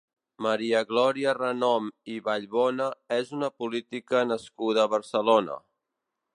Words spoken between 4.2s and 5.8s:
nascuda a Barcelona.